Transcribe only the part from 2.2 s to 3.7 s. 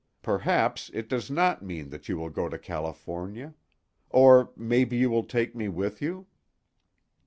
go to California.